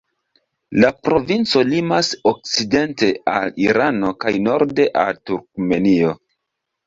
La 0.83 0.87
provinco 1.07 1.61
limas 1.73 2.09
okcidente 2.31 3.11
al 3.33 3.53
Irano 3.65 4.09
kaj 4.25 4.33
norde 4.49 4.87
al 5.03 5.19
Turkmenio. 5.31 6.17